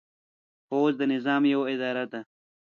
[0.67, 2.21] پوځ د نظام یوه اداره ده.